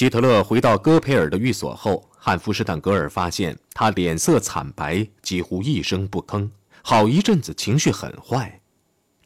[0.00, 6.48] 希特勒回到戈培尔的寓所后，汉弗施坦格尔发现他脸色惨白，几乎一声不吭，
[6.80, 8.62] 好一阵子情绪很坏。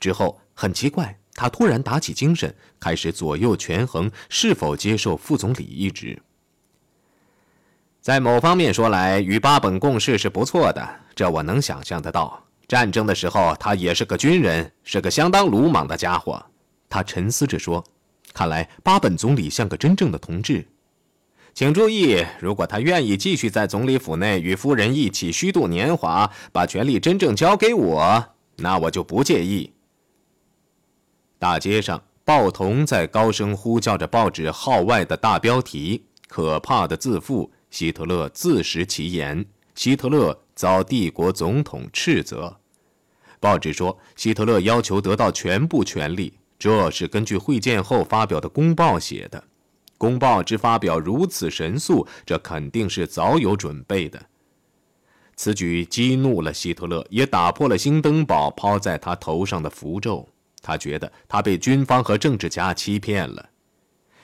[0.01, 6.21] 之后很奇怪，他突然打起精神，开始左右权衡是否接受副总理一职。
[8.01, 10.85] 在某方面说来，与巴本共事是不错的，
[11.15, 12.45] 这我能想象得到。
[12.67, 16.45] 战争的时候，他也是个军人，是个相当鲁莽的家伙。
[16.89, 17.85] 他沉思着说。
[18.35, 20.67] 看来巴本总理像个真正的同志，
[21.55, 29.73] 请注意，如果他愿意继续在总理府内与夫人一起虚度年华，把权力真正交给我，那我就不介意。
[31.39, 42.57] 大街上，报童在高声呼叫着报纸号外的大标题：“可怕的自负，希特勒自食其言，希特勒遭帝国总统斥责。”
[43.39, 46.39] 报纸说，希特勒要求得到全部权力。
[46.65, 49.45] 这是根据会见后发表的公报写的。
[49.99, 54.19] 公报之发表如此神速，这肯定是早有准备的。
[55.37, 60.27] 此举激怒了希特勒，也打破了兴登堡抛在他头上的符咒。
[60.63, 63.51] 他觉得他被军方和政治家欺骗了。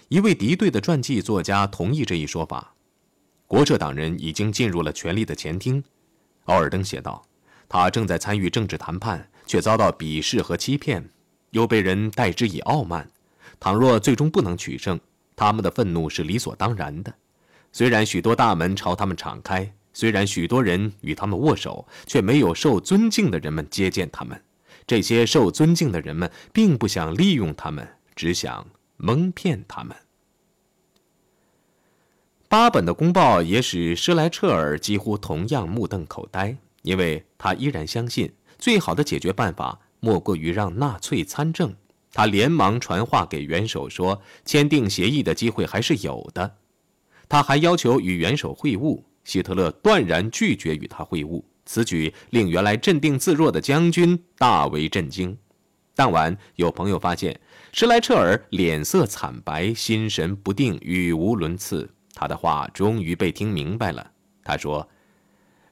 [0.09, 2.73] 一位敌对的传记作家同意这一说法。
[3.47, 5.85] 国社党人已经进入了权力的前厅，
[6.45, 7.23] 奥尔登写道
[7.69, 11.07] ：“他正在参与政治谈判，却遭到鄙视和欺骗。”
[11.51, 13.09] 又被人代之以傲慢。
[13.59, 14.99] 倘若最终不能取胜，
[15.37, 17.15] 他们的愤怒是理所当然的。
[17.73, 24.43] 虽然许多大门朝他们敞开，虽然许多人与他们握手，却没有受尊敬的人们接见他们。
[24.87, 29.97] 这些受尊敬的人们并不想利用他们，只想蒙骗他们。
[32.49, 39.79] 巴本的公报也使施莱彻尔几乎同样目瞪口呆，因为他依然相信最好的解决办法。
[40.01, 41.75] 莫过于让纳粹参政。
[42.13, 46.57] 他连忙传话给元首说，签订协议的机会还是有的。
[47.29, 51.41] 他还要求与元首会晤，希特勒断然拒绝与他会晤。
[51.65, 55.39] 此举令原来镇定自若的将军大为震惊。
[55.95, 57.39] 当晚，有朋友发现
[57.73, 61.89] 施莱彻尔脸色惨白，心神不定，语无伦次。
[62.13, 64.11] 他的话终于被听明白了。
[64.43, 64.89] 他说。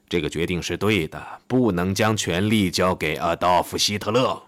[0.09, 4.41] 这个决定是对的，不能将权力交给阿道夫·希特勒。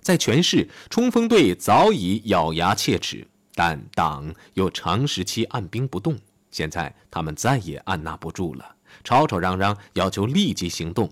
[0.00, 6.18] 在全市，冲锋队早已咬牙切齿，但党又长时期按兵不动。
[6.50, 11.08] 现在他们再也按捺不住了，吵吵嚷嚷，要求立即行动。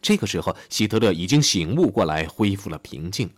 [0.00, 3.28] 这个时候，希特勒已经醒悟过来，恢复了平静。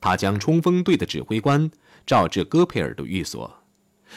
[0.00, 1.70] 他将冲锋队的指挥官
[2.06, 3.62] 召至戈培尔的寓所，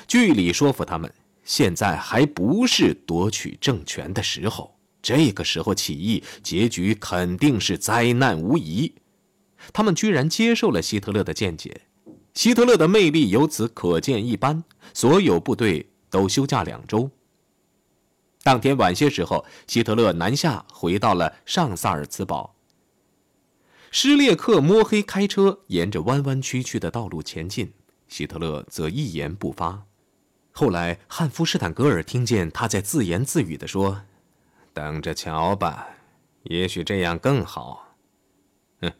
[0.07, 1.13] 据理说服他们。
[1.43, 8.93] 现在还不是夺取政权的时候，这个时候起义，结局肯定是灾难无疑。
[9.71, 11.81] 他们居然接受了希特勒的见解，
[12.33, 14.63] 希特勒的魅力由此可见一斑。
[14.93, 17.09] 所有部队都休假两周。
[18.43, 22.55] 当天晚些时候，希特勒南下，回到了上萨尔茨堡。
[23.89, 27.71] 施列克摸黑开车，沿着弯弯曲曲的道路前进，
[28.07, 29.85] 希特勒则一言不发。
[30.55, 34.03] 后来，汉夫施坦格尔听见他在自言自语地说
[34.71, 35.89] ：“等着瞧吧，
[36.43, 37.95] 也许这样更好。”
[38.79, 38.91] 哼，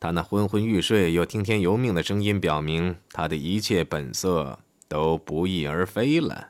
[0.00, 6.48] 他那昏昏欲睡又听天由命的声音表明，他的一切本色都不翼而飞了。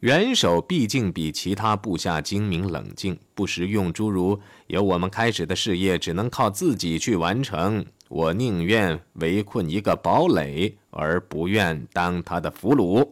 [0.00, 13.06] 元首毕竟比其他部下精明冷静，不时用诸如“由我们开始的事业只能靠自己去完成，我宁愿围困一个堡垒，而不愿当他的俘虏。”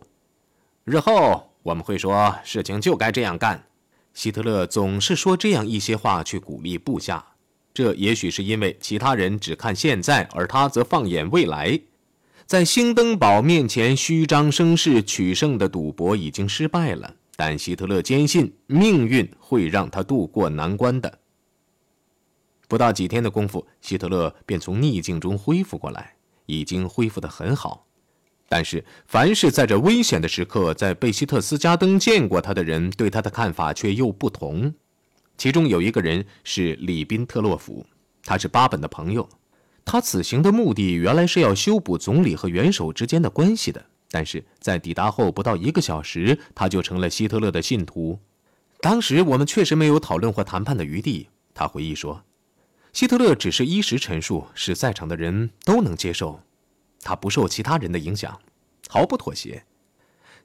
[0.85, 3.65] 日后我们会说，事情就该这样干。
[4.15, 7.25] 希特勒总是说这样一些话去鼓励部下，
[7.73, 11.81] 这也许是因为其他人只看现在，而他则放眼未来。
[12.47, 21.21] 在兴登堡面前虚张声势取胜的赌博已经失败了，但希特勒坚信命运会让他渡过难关的。
[22.67, 26.17] 不到几天的功夫，希特勒便从逆境中恢复过来，
[26.47, 27.87] 已经恢复得很好。
[28.55, 34.75] 但是，凡是在这危险的时刻在贝希特斯加登见过他的人，对他的看法却又不同。
[35.39, 37.87] 其中有一个人是里宾特洛甫，
[38.23, 39.27] 他是巴本的朋友。
[39.87, 48.19] 他此行的目的原来是要修补总理和元首之间的关系的，但是在抵达后不到一个小时，他就成了希特勒的信徒。
[48.83, 51.31] 当时我们确实没有讨论或谈判的余地。
[51.55, 52.23] 他回忆说
[52.93, 56.39] ：“希特勒只是一时陈述，使在场的人都能接受。”
[57.05, 58.39] 他不受其他人的影响，
[58.89, 59.65] 毫不妥协。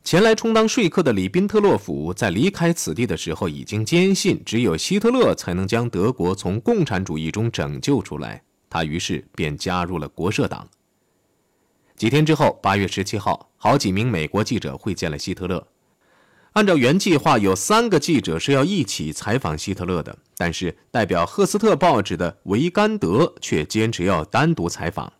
[0.04, 8.42] 前来充当说客的里宾特洛甫在离开此地的时候，已经坚信只有希特勒才能将德国从共产主义中拯救出来。
[8.70, 10.68] 他于是便加入了国社党。
[11.96, 15.68] 几天之后，八月十七号，好几名美国记者会见了希特勒。
[16.54, 25.12] 按照原计划，有三个记者是要一起采访希特勒的，但是代表赫斯特报纸的维甘德却坚持要单独采访。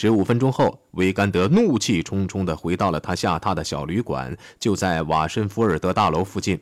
[0.00, 6.56] 十五分钟后，维甘德怒气冲冲地回到了他下榻的小旅馆，就在瓦申福尔德大楼附近。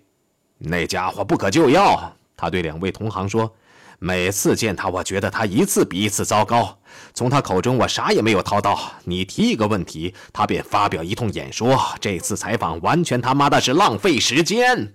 [0.56, 3.52] 那家伙不可救药，他对两位同行说。
[3.98, 6.78] 每次见他，我觉得他一次比一次糟糕。
[7.12, 8.92] 从他口中，我啥也没有掏到。
[9.04, 11.78] 你提一个问题，他便发表一通演说。
[12.00, 14.94] 这次采访完全他妈的是浪费时间。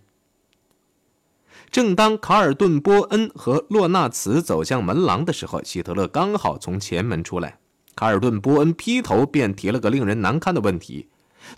[1.69, 7.59] 正当卡尔顿·波恩和洛纳茨走向门廊的时候，希特勒刚好从前门出来。
[8.01, 11.07] 卡尔顿·波恩劈头便提了个令人难堪的问题：“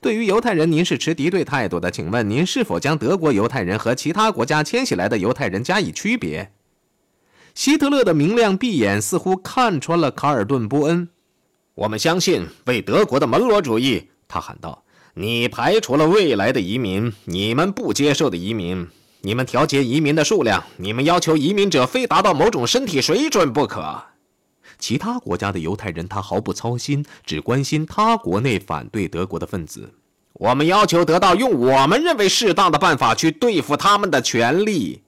[0.02, 1.90] 对于犹太人，您是持敌对态度的。
[1.90, 6.52] 请问您是否将德国犹太人和其他国家迁徙来的犹太人加以区别？”
[7.56, 11.08] 希特勒的明亮闭眼似乎看穿了卡尔顿·波恩。
[11.76, 14.84] 我们相信为德国的门罗主义，他喊道
[15.16, 18.90] ：“你排除了未来的移民，你们不接受的移民，
[19.22, 24.08] 你们调节移民的数量，你们要求移民者非达到某种身体水准不可。
[24.84, 29.94] 其他国家的犹太人，他毫不操心，只关心他国内反对德国的分子。
[30.34, 35.04] 我们要求得到用我们认为适当的办法去对付他们的权利。”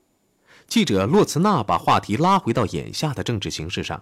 [0.65, 4.01] 记者洛茨纳把话题拉回到眼下的政治形势上。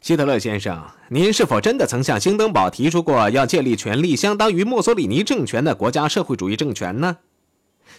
[0.00, 7.18] 希特勒先生，您是否真的曾向兴登堡提出过要建立权力相当于墨索里尼政权的国家社会主义政权呢？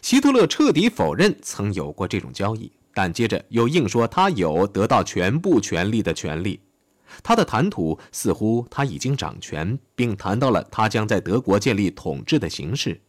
[0.02, 6.60] 希特勒彻底否认曾有过这种交易，但接着又硬说他有得到全部权力的权利。
[7.22, 13.00] 他的谈吐似乎他已经掌权，并谈到了他将在德国建立统治的形式。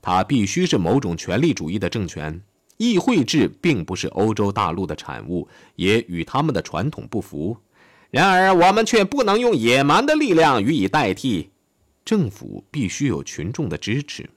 [0.00, 2.40] 他必须是某种权力主义的政权。
[2.76, 7.56] 议会制并不是欧洲大陆的产物，也与他们的传统不符。
[8.10, 11.50] 然而，我们却不能用野蛮的力量予以代替。
[12.04, 14.28] 政府必须有群众的支持。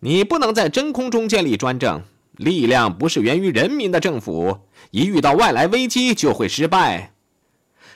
[0.00, 2.02] 你不能在真空中建立专政。
[2.36, 4.60] 力量不是源于人民的政府，
[4.90, 7.11] 一遇到外来危机就会失败。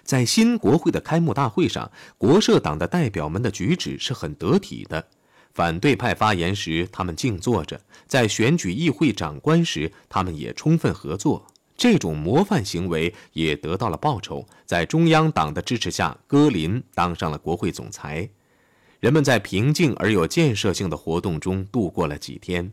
[0.07, 5.05] 在新国会的开幕大会上，国社党的代表们的举止是很得体的。
[5.53, 7.77] 反对派发言时，他们静坐着；
[8.07, 11.47] 在选举议会长官时，他们也充分合作。
[11.77, 14.47] 这种模范行为也得到了报酬。
[14.65, 18.29] 在中央党的支持下，戈林当上了国会总裁。
[19.01, 22.73] 人们在平静而有建设性的活动中度过了几天。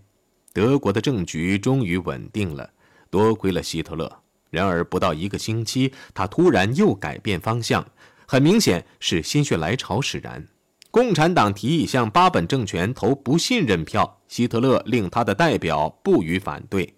[0.54, 2.70] 德国的政局终于稳定了，
[3.10, 4.23] 多亏了希特勒。
[4.54, 7.88] 然而，不到一个星期，他突然又改变方向，
[8.28, 10.48] 很明显是心血来潮使然。
[10.92, 16.94] 共产党提议向巴本政权投不信任票，希特勒令他的代表不予反对。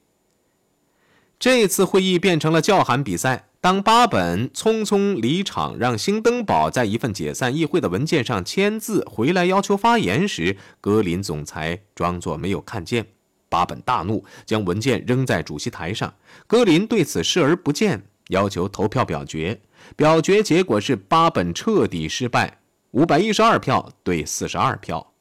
[1.40, 3.48] 这次会议变成了叫喊比赛。
[3.62, 13.15] 当巴本匆匆离场，让兴登堡在一份解散议会的文件上签字，回来要求发言时，格林总裁装作没有看见。
[13.50, 16.14] 巴本大怒，将文件扔在主席台上。
[16.48, 19.62] 格林对此视而不见，要求投票表决。
[19.96, 22.60] 表决结果是巴本彻底失败。
[22.92, 25.12] 五百一十二票对四十二票。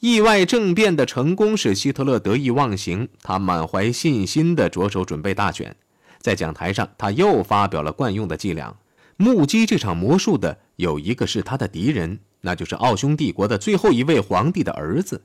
[0.00, 5.76] 意外政变的成功使希特勒得意忘形，他满怀信心地着手准备大选。
[6.18, 8.74] 在讲台上，他又发表了惯用的伎俩。
[9.16, 15.22] 目击这场魔术的有一个是他的敌人，那就是奥匈帝国的最后一位皇帝的儿子。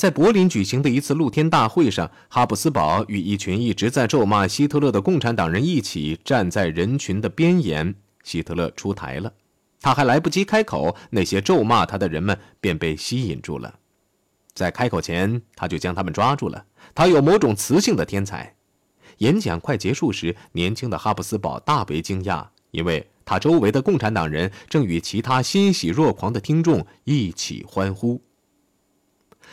[0.00, 7.94] 在柏林举行的一次露天大会上，哈布斯堡与一群一直在咒骂希特勒的共产党人一起站在人群的边沿。
[8.24, 9.30] 希特勒出台了。
[9.82, 13.74] 他还来不及开口，那些咒骂他的人们便被吸引住了。
[14.54, 16.64] 在开口前，他就将他们抓住了。
[16.94, 18.54] 他有某种磁性的天才。
[19.18, 28.22] 演讲快结束时，年轻的哈布斯堡大为惊讶，因为他周围的共产党人正与其他欣喜若狂的听众一起欢呼。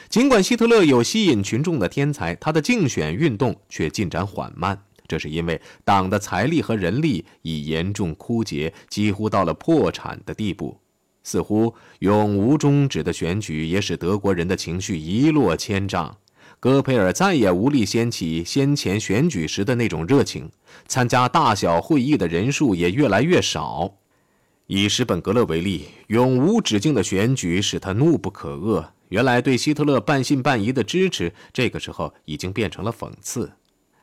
[0.09, 4.81] 尽管希特勒有吸引群众的天才，他的竞选运动却进展缓慢。
[5.07, 10.79] 这是因为党的财力和人力已严重枯竭，几乎到了破产的地步。
[11.23, 16.17] 似乎永无终止的选举也使德国人的情绪一落千丈。
[16.59, 20.49] 戈培尔再也无力掀起先前选举时的那种热情，
[20.87, 23.93] 参加大小会议的人数也越来越少。
[24.67, 28.85] 以史本格勒为例，永无止境的选举使他怒不可遏。
[29.09, 33.51] 原来对希特勒半信半疑的支持，这个时候已经变成了讽刺。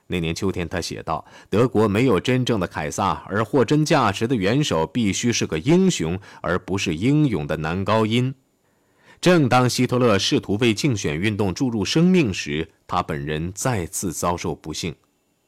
[0.06, 8.34] 那年秋天，他写道：“德国没有真正的凯撒，而货真价实的元首必须是个英雄，而不是英勇的男高音。”
[9.20, 14.94] 正当希特勒试图为竞选运动注入生命时，他本人再次遭受不幸。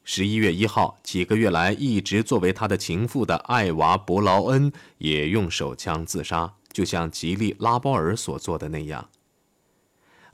[0.04, 6.54] 十一月一号，几个月来一直作为他的情妇的艾娃·伯劳恩也用手枪自杀。
[6.72, 9.08] 就像吉利拉包尔所做的那样。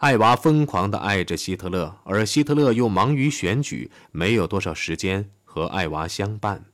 [0.02, 6.64] 艾娃疯狂地爱着希特勒，而希特勒又忙于选举，没有多少时间和艾娃相伴。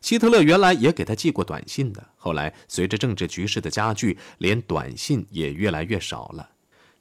[0.00, 6.50] 希特勒原来也给他寄过短信的，后来随着政治局势的加剧，连短信也越来越少了。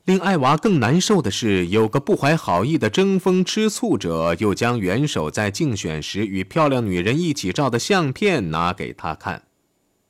[0.06, 9.44] 令艾娃更难受的是，有个不怀好意的争风吃醋者，又将元首在竞选时与漂亮女人一起照的相片拿给他看。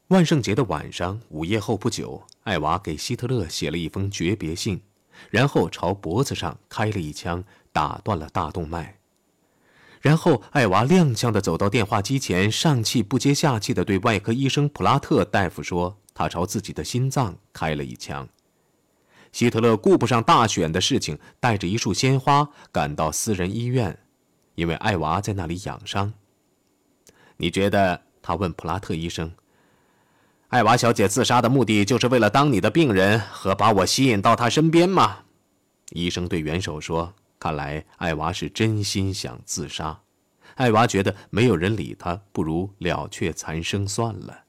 [0.09, 4.81] 万圣节的晚上，午夜后不久，艾娃给希特勒写了一封诀别信，
[5.29, 8.99] 然后朝脖子上开了一枪，打断了大动脉。
[9.99, 18.29] 然后，艾娃踉跄地走到电话机前，上气不接下气地对外科医生普拉特大夫说：“他朝自己的心脏开了一枪。”
[19.33, 23.99] 希特勒顾不上大选的事情，带着一束鲜花赶到私人医院，
[24.55, 26.13] 因为艾娃在那里养伤。
[27.35, 28.03] 你觉得？
[28.21, 29.33] 他问普拉特医生。
[30.49, 35.17] 艾娃小姐自杀的目的就是为了当你的病人和把我吸引到她身边吗？
[35.89, 39.99] 医生对元首说：“看来艾娃是真心想自杀。”
[40.55, 44.43] 艾娃觉得没有人理她，不如了却残生算了。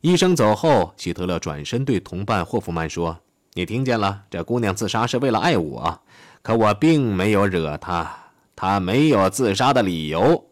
[0.00, 3.20] 医生走后，希特勒转身对同伴霍夫曼说
[3.54, 4.24] ：“你听见了？
[4.28, 6.02] 这姑娘自杀是为了爱我，
[6.42, 10.46] 可我并没有惹她，她没有自杀的理由。”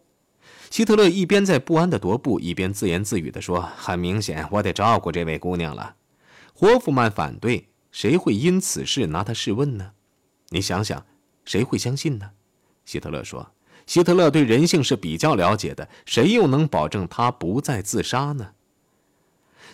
[0.71, 5.97] 希特勒一边在不安地踱步，一边自言自语地说：“很明显，我得照顾这位姑娘了。”
[6.53, 9.93] 霍夫曼反对：“谁会因此事拿他试问呢？
[10.51, 11.07] 你想想，
[11.45, 12.31] 谁会相信呢？”
[12.85, 13.53] 希特勒说
[13.87, 18.51] ：“希特勒对人性是比较了解的，谁又能保证他不再自杀呢？”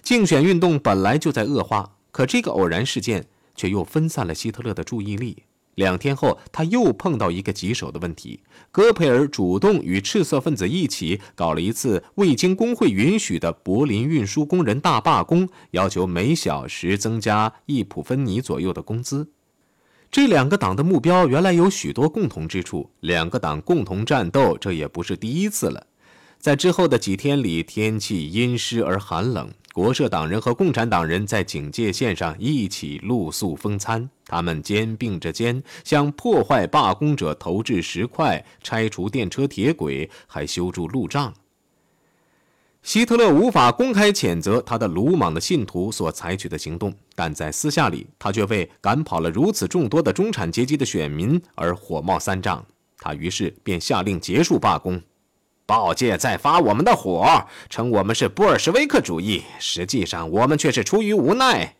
[0.02, 5.44] 竞选运动本来就在恶化，可这个偶然事件却又分散了希特勒的注意力。
[5.76, 8.40] 两天后，他又碰到一个棘手的问题。
[8.70, 19.28] 戈培尔主动与赤色分子一起搞了一次未经工会允许的柏林运输工人大罢工，要求每小时增加一普芬尼左右的工资。
[20.10, 25.86] 这两个党的目标原来有许多共同之处，两个党共同战斗，这也不是第一次了。
[26.44, 29.50] 在之后的几天里，天气阴湿而寒冷。
[29.72, 41.32] 国社党人和共产党人在警戒线上一起露宿风餐，他们肩并着肩，向破坏罢工者投掷石块、拆除电车铁轨，还修筑路障。
[42.82, 52.62] 希特勒无法公开谴责他的鲁莽的信徒所采取的行动，但在私下里，他却为赶跑了如此众多的中产阶级的选民而火冒三丈。
[52.98, 55.00] 他于是便下令结束罢工。
[55.66, 61.76] 报界在发我们的火，称我们是布尔什维克主义，实际上我们却是出于无奈。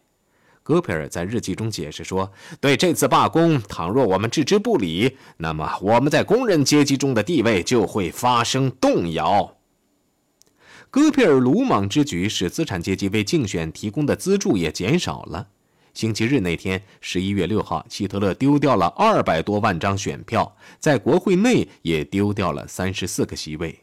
[0.62, 9.58] 戈培尔在日记中解释说：“对这次罢工，倘若我们置之不理，那么我们在工人阶级中的地位就会发生动摇。”
[10.90, 15.48] 戈培尔鲁莽之举使资产阶级为竞选提供的资助也减少了。
[15.94, 23.78] 星期日那天，十一月六号，希特勒丢掉了二百多万张选票，在国会内也丢掉了三十四个席位。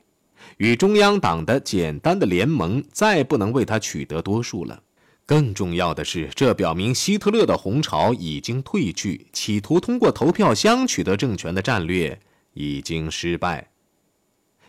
[0.57, 4.83] 与中央党的简单的联盟再不能为他取得多数了。
[5.25, 12.19] 更重要的是，这表明希特勒的红潮已经退去，企图通过投票箱取得政权的战略
[12.53, 13.69] 已经失败。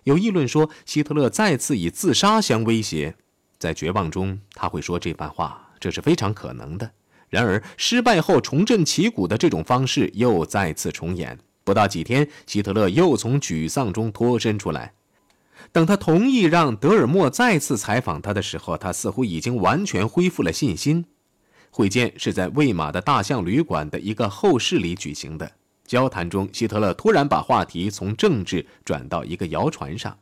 [0.05, 3.17] 有议论说，希特勒再次以自杀相威胁，
[3.59, 6.89] 在绝望中他会说这番话，这是非常可能的。
[7.33, 11.39] 然而，失败后重振旗鼓的这种方式又再次重演。
[11.65, 14.93] 不到几天，希特勒又从沮丧中脱身出来。
[15.73, 21.07] 等他同意让德尔默再次采访他的时候，他似乎已经完全恢复了信心。
[21.71, 25.53] 会见是在魏玛的大象旅馆的一个后室里举行的。
[25.87, 30.19] 交谈中，希特勒突然把话题从政治转到一个谣传上：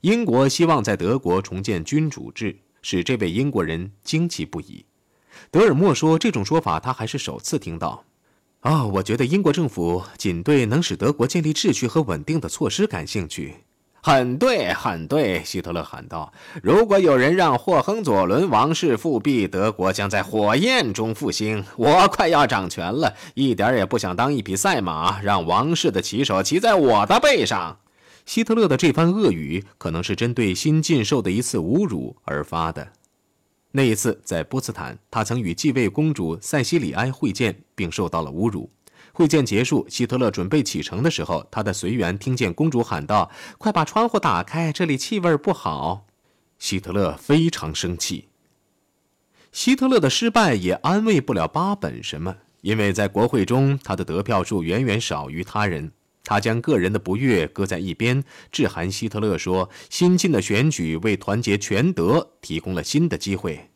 [0.00, 4.86] 英国希望在德国重建君主制，使这位英国人惊奇不已。
[5.50, 8.04] 德尔默说：“这种说法他还是首次听到。”
[8.62, 13.56] 哦，我觉得英国政府仅对能使德国建立秩序和稳定的措施感兴趣。
[14.02, 21.64] 很对，很对，希特勒喊道：“如果有人让霍亨佐伦王室复辟，德国将在火焰中复兴。
[21.76, 27.78] 我快要掌权了，一点也不想当一匹赛马，让王室的骑手骑在我的背上。”
[28.26, 32.88] 希特勒的这番恶语可能是针对新禁兽的一次侮辱而发的。
[33.76, 38.70] 那一次，在波茨坦，他曾与继位公主塞西里埃会见，并受到了侮辱。
[39.12, 46.06] 会见结束，希特勒准备启程的时候，他的随员听见公主喊道：“快把窗户打开，这里气味不好。”
[46.56, 48.28] 希特勒非常生气。
[49.50, 55.90] 希特勒的失败也安慰不了巴本什么，因为在国会中，他的得票数远远少于他人。
[56.24, 63.68] 他将个人的不悦搁在一边，致函希特勒说：“新进的选举为团结全德提供了新的机会。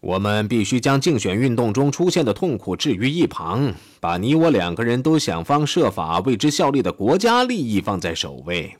[0.00, 8.78] 我们必须将竞选运动中出现的痛苦置于一旁，把你我两个人都想方设法为之效力的国家利益放在首位。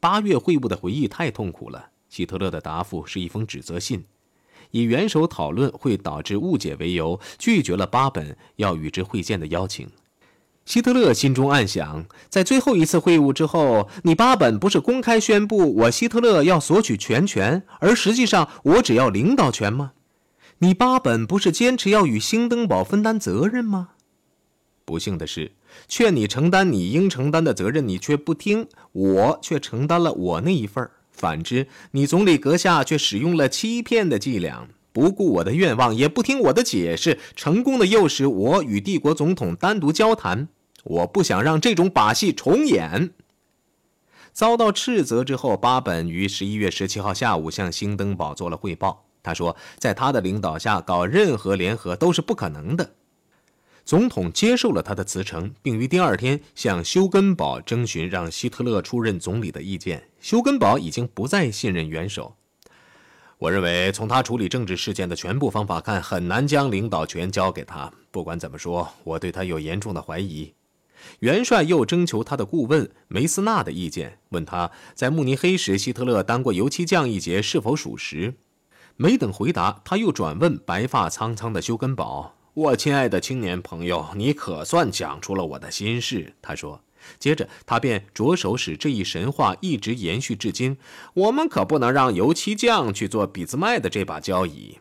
[0.00, 1.90] 八月会晤的回忆太痛苦了。
[2.08, 4.04] 希特勒的答复是一封指责信，
[4.72, 9.88] 以元首讨论会导致误解为由，拒绝了巴本要与之会见的邀请。
[10.64, 19.92] 希特勒心中暗想：在最后一次会晤之后，你巴本不是公开宣布我希特勒要索取全权，而实际上我只要领导权吗？
[20.58, 23.90] 你巴本不是坚持要与兴登堡分担责任吗？
[24.84, 25.52] 不幸的是，
[25.88, 40.48] 劝你承担你应承担的责任，你却不听；我却承担了我那一份反之，你总理阁下却使用了欺骗的伎俩，不顾我的愿望，也不听我的解释，成功的诱使我与帝国总统单独交谈。
[40.84, 43.12] 我不想让这种把戏重演。
[44.32, 49.04] 遭到斥责之后，巴本于十一月十七号下午向兴登堡做了汇报。
[49.22, 52.94] 他说，在他的领导下搞任何联合都是不可能的。
[53.84, 60.08] 总统接受了他的辞呈，并于第二天向休根堡征询让希特勒出任总理的意见。
[60.20, 62.36] 休根堡已经不再信任元首。
[63.42, 67.92] 我认为，从他处理政治事件的全部方法看，很难将领导权交给他。
[68.12, 70.54] 不管怎么说，我对他有严重的怀疑。
[71.18, 78.34] 元帅又征求他的顾问梅斯纳的意见，问他在慕尼黑时希特勒当过油漆匠一节是否属实。
[78.94, 86.80] 没等回答，他又转问白发苍苍的休根堡：“我亲爱的青年朋友，你可算讲出了我的心事。”他说。
[87.18, 90.76] 接着，他便着手使这一神话一直延续至今。
[91.14, 94.78] 我们可不能让油漆匠去做俾兹麦的这把交椅。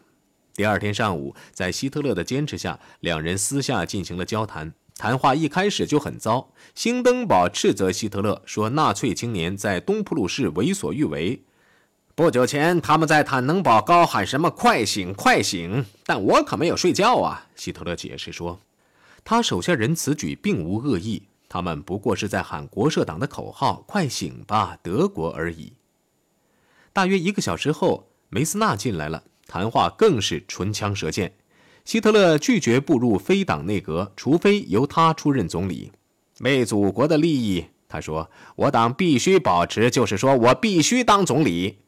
[0.53, 4.73] 第二天上午，在希特勒的坚持下，两人私下进行了交谈。
[4.97, 6.51] 谈话一开始就很糟。
[6.75, 11.41] 兴登堡斥责希特勒说：“纳粹青年在东普鲁士为所欲为。”
[12.13, 17.47] 不久前，他们在坦能堡高喊什么“快醒，快醒”，但我可没有睡觉啊！
[17.55, 18.59] 希特勒解释说，
[19.23, 25.73] 他手下人此举并无恶意，他们不过是在喊国社党的口号“快醒吧，德国”而已。
[26.93, 31.33] 大约一个小时后，梅斯纳进来了，谈话更是唇枪舌剑。
[31.83, 35.91] 希特勒拒绝步入非党内阁，除非由他出任总理。
[36.39, 41.79] 为祖国的利益，他说：“我党必须保持，就是说我必须当总理。”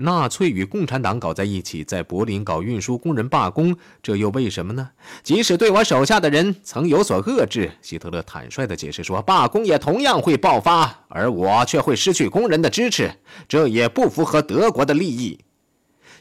[0.00, 4.90] 纳粹与共产党搞在一起，在柏林搞运输工人罢工，这又为什么呢？
[5.24, 13.10] 即使对我手下的人曾有所遏制，希特勒坦率地解释说，罢工也同样会爆发，而我却会失去工人的支持，
[13.48, 15.40] 这也不符合德国的利益。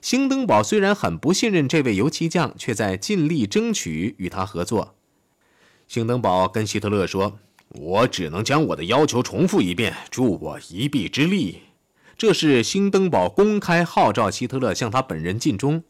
[0.02, 4.96] 兴登堡虽然很不信任这位油漆匠，却在尽力争取与他合作。
[5.88, 7.38] 兴登堡跟希特勒说
[7.70, 11.62] ：“我只能将我的要求重复一遍，助我一臂之力。”
[12.18, 15.84] 这是兴登堡公开号召希特勒向他本人尽忠。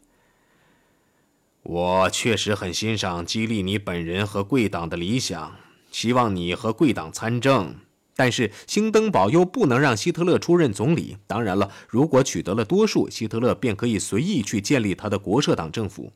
[1.62, 5.56] 我确实很欣赏激励你本人和贵党的理想，
[5.90, 7.76] 希望你和贵党参政。
[8.14, 11.16] 但是兴登堡又不能让希特勒出任总理。
[11.26, 16.12] 当然了，如果取得了多数，希特勒便可以随意去建立他的国社党政府。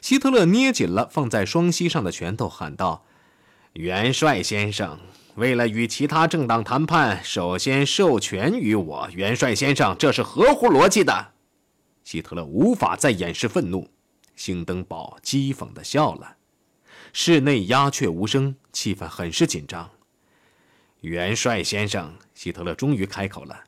[0.00, 3.04] 希特勒捏紧了放在双膝上的拳头，喊道
[3.74, 4.98] ：“元帅先生。”
[5.36, 11.32] 为了与其他政党谈判，首先授权于我，元帅先生，这是合乎逻辑的。
[12.04, 13.90] 希特勒无法再掩饰愤怒，
[14.36, 16.36] 兴登堡讥讽地笑了。
[17.12, 19.90] 室内鸦雀无声，气氛很是紧张。
[21.00, 23.64] 元帅先生，希特勒终于开口了：“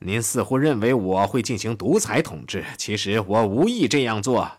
[0.00, 4.50] 您似乎认为我会进行独裁统治，其实我无意这样做。”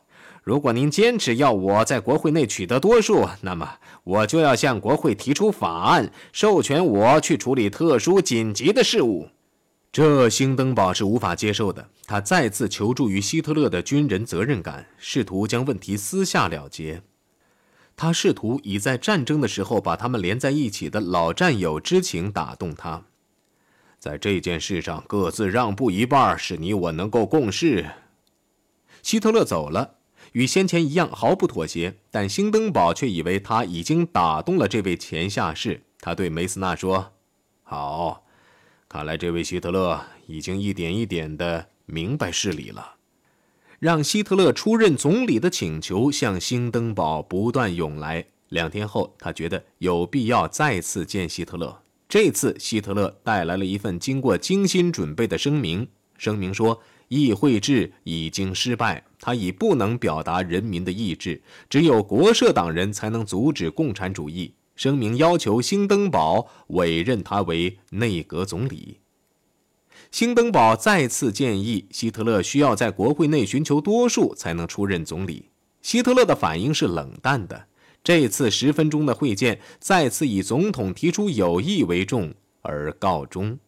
[0.49, 9.27] 如果您坚持要我在国会内取得多数，那么我就要向国会提出法案，授权我去处理特殊紧急的事务。
[9.91, 11.87] 这兴登堡是无法接受的。
[12.07, 17.03] 他再次求助于希特勒的军人责任感，试图将问题私下了结。
[17.95, 23.03] 他试图以在战争的时候把他们连在一起的老战友之情打动他。
[23.99, 27.85] 在这件事上各自让步一半，使你我能够共事。
[29.03, 29.97] 希特勒走了。
[30.33, 35.81] 与先前一样毫不妥协，但兴登堡却以为他已经打动了这位前下士。
[35.99, 37.13] 他对梅斯纳说
[37.63, 38.23] ：“好，
[38.87, 42.95] 看来这位希特勒已经一点一点的明白事理了。”
[43.79, 48.25] 让希特勒出任总理的请求向兴登堡不断涌来。
[48.49, 51.81] 两天后，他觉得有必要再次见希特勒。
[52.07, 55.87] 这次，希特勒带来了一份经过精心准备的声明。
[56.17, 56.81] 声明说。
[57.09, 64.53] 议会制已经失败，他已不能表达人民的意志，只有国社党人才能阻止共产主义。
[64.75, 68.99] 声明要求兴登堡委任他为内阁总理。
[70.09, 75.49] 兴登堡再次建议希特勒需要在国会内寻求多数才能出任总理。
[75.81, 77.65] 希特勒的反应是冷淡的。
[78.01, 83.59] 这次十分钟的会见再次以总统提出有意为重而告终。